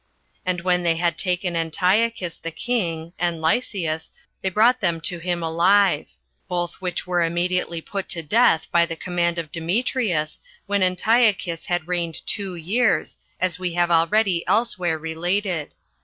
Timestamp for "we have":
13.59-13.91